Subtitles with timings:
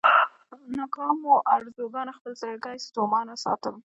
[0.77, 3.75] ناکامو ارزوګانو خپل زړګی ستومانه ساتم.